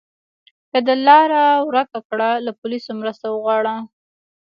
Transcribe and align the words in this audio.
که 0.71 0.79
د 0.87 0.89
لاره 1.07 1.45
ورکه 1.67 1.99
کړه، 2.09 2.29
له 2.45 2.51
پولیسو 2.61 2.91
مرسته 3.01 3.25
وغواړه. 3.29 3.75